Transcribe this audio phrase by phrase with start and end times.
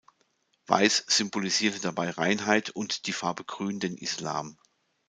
[0.65, 4.57] Weiß symbolisiert dabei Reinheit und die Farbe Grün den Islam.